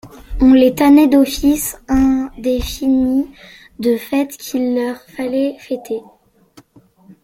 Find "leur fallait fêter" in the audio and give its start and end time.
4.73-5.99